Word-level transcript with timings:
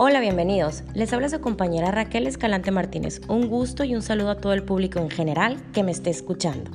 Hola, 0.00 0.20
bienvenidos. 0.20 0.84
Les 0.94 1.12
habla 1.12 1.28
su 1.28 1.40
compañera 1.40 1.90
Raquel 1.90 2.28
Escalante 2.28 2.70
Martínez. 2.70 3.20
Un 3.26 3.48
gusto 3.48 3.82
y 3.82 3.96
un 3.96 4.02
saludo 4.02 4.30
a 4.30 4.36
todo 4.36 4.52
el 4.52 4.62
público 4.62 5.00
en 5.00 5.10
general 5.10 5.60
que 5.72 5.82
me 5.82 5.90
esté 5.90 6.10
escuchando. 6.10 6.70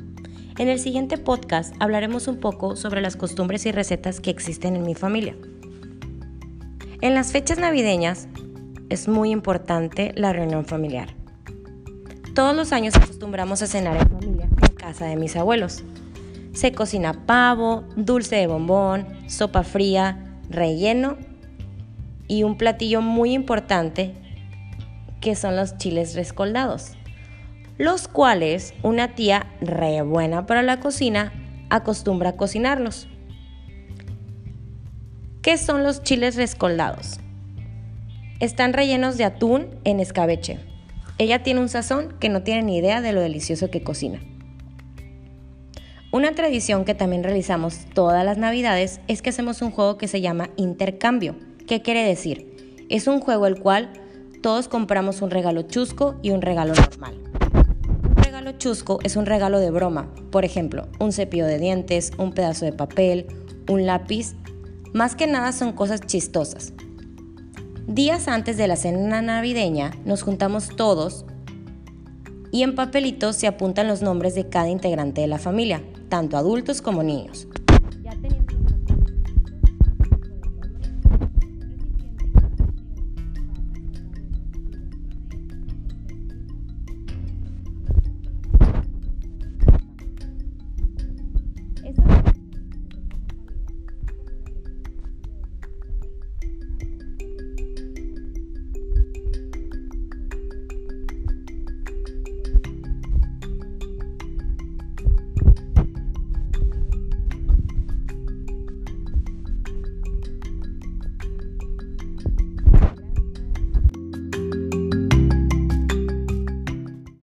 En 0.58 0.68
el 0.68 0.78
siguiente 0.78 1.18
podcast 1.18 1.74
hablaremos 1.80 2.28
un 2.28 2.42
poco 2.42 2.76
sobre 2.76 3.00
las 3.00 3.16
costumbres 3.16 3.66
y 3.66 3.72
recetas 3.72 4.20
que 4.20 4.30
existen 4.30 4.76
en 4.76 4.84
mi 4.84 4.94
familia. 4.94 5.38
En 7.00 7.14
las 7.14 7.32
fechas 7.32 7.58
navideñas 7.58 8.28
es 8.90 9.08
muy 9.08 9.32
importante 9.32 10.12
la 10.18 10.34
reunión 10.34 10.66
familiar. 10.66 11.16
Todos 12.36 12.54
los 12.54 12.74
años 12.74 12.94
acostumbramos 12.98 13.62
a 13.62 13.68
cenar 13.68 13.96
en 14.02 14.10
familia 14.10 14.50
en 14.50 14.76
casa 14.76 15.06
de 15.06 15.16
mis 15.16 15.38
abuelos. 15.38 15.86
Se 16.52 16.74
cocina 16.74 17.26
pavo, 17.26 17.86
dulce 17.96 18.36
de 18.36 18.48
bombón, 18.48 19.08
sopa 19.30 19.64
fría, 19.64 20.42
relleno 20.50 21.16
y 22.28 22.44
un 22.44 22.58
platillo 22.58 23.02
muy 23.02 23.34
importante 23.34 24.14
que 25.22 25.36
son 25.36 25.56
los 25.56 25.78
chiles 25.78 26.16
rescoldados, 26.16 26.94
los 27.78 28.08
cuales 28.08 28.74
una 28.84 29.16
tía 29.16 29.48
re 29.62 30.02
buena 30.02 30.46
para 30.46 30.64
la 30.64 30.80
cocina 30.80 31.32
acostumbra 31.70 32.32
a 32.32 32.38
cocinarlos. 32.38 33.08
¿Qué 35.42 35.58
son 35.58 35.84
los 35.84 36.04
chiles 36.04 36.36
rescoldados? 36.36 37.20
Están 38.40 38.74
rellenos 38.74 39.18
de 39.18 39.26
atún 39.26 39.68
en 39.84 40.00
escabeche. 40.00 40.60
Ella 41.18 41.44
tiene 41.44 41.60
un 41.60 41.70
sazón 41.70 42.16
que 42.20 42.30
no 42.30 42.44
tiene 42.44 42.64
ni 42.64 42.78
idea 42.78 43.02
de 43.02 43.14
lo 43.14 43.22
delicioso 43.22 43.70
que 43.70 43.84
cocina. 43.84 44.20
Una 46.12 46.36
tradición 46.36 46.86
que 46.86 46.94
también 46.94 47.24
realizamos 47.24 47.86
todas 47.94 48.24
las 48.24 48.38
navidades 48.38 49.00
es 49.08 49.22
que 49.22 49.32
hacemos 49.32 49.62
un 49.62 49.72
juego 49.72 49.98
que 49.98 50.08
se 50.08 50.22
llama 50.22 50.50
intercambio. 50.58 51.36
¿Qué 51.74 51.82
quiere 51.82 52.04
decir? 52.04 52.86
Es 52.90 53.08
un 53.08 53.20
juego 53.20 53.48
el 53.48 53.60
cual 53.60 53.92
todos 54.44 54.68
compramos 54.68 55.24
un 55.24 55.32
regalo 55.32 55.64
chusco 55.64 56.14
y 56.22 56.30
un 56.30 56.44
regalo 56.44 56.76
normal. 56.76 57.16
Un 58.16 58.24
regalo 58.24 58.52
chusco 58.60 59.00
es 59.02 59.16
un 59.16 59.26
regalo 59.26 59.58
de 59.58 59.72
broma, 59.72 60.14
por 60.30 60.46
ejemplo, 60.46 60.88
un 61.00 61.12
cepillo 61.12 61.48
de 61.48 61.58
dientes, 61.58 62.12
un 62.20 62.32
pedazo 62.32 62.66
de 62.66 62.74
papel, 62.74 63.26
un 63.68 63.88
lápiz. 63.88 64.36
Más 64.94 65.16
que 65.16 65.26
nada 65.26 65.52
son 65.52 65.74
cosas 65.74 66.02
chistosas. 66.02 66.74
Días 67.88 68.28
antes 68.28 68.56
de 68.58 68.68
la 68.68 68.76
cena 68.76 69.24
navideña 69.24 69.94
nos 70.06 70.22
juntamos 70.22 70.76
todos 70.76 71.26
y 72.52 72.62
en 72.62 72.76
papelitos 72.76 73.36
se 73.36 73.48
apuntan 73.48 73.88
los 73.88 74.04
nombres 74.04 74.36
de 74.36 74.48
cada 74.48 74.70
integrante 74.70 75.22
de 75.22 75.28
la 75.28 75.40
familia 75.40 75.82
tanto 76.08 76.38
adultos 76.38 76.84
como 76.84 77.02
niños. 77.02 77.48